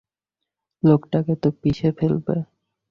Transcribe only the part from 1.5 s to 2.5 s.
পিষে ফেলবে!